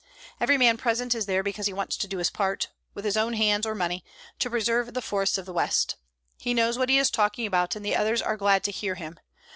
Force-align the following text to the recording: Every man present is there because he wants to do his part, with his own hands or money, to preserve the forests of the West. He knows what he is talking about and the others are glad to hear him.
Every 0.39 0.57
man 0.57 0.77
present 0.77 1.13
is 1.13 1.27
there 1.27 1.43
because 1.43 1.67
he 1.67 1.73
wants 1.73 1.95
to 1.97 2.07
do 2.07 2.17
his 2.17 2.31
part, 2.31 2.69
with 2.95 3.05
his 3.05 3.15
own 3.15 3.33
hands 3.33 3.67
or 3.67 3.75
money, 3.75 4.03
to 4.39 4.49
preserve 4.49 4.95
the 4.95 4.99
forests 5.03 5.37
of 5.37 5.45
the 5.45 5.53
West. 5.53 5.95
He 6.39 6.55
knows 6.55 6.75
what 6.75 6.89
he 6.89 6.97
is 6.97 7.11
talking 7.11 7.45
about 7.45 7.75
and 7.75 7.85
the 7.85 7.95
others 7.95 8.19
are 8.19 8.35
glad 8.35 8.63
to 8.63 8.71
hear 8.71 8.95
him. 8.95 9.19